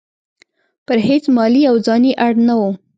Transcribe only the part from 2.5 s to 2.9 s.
وو.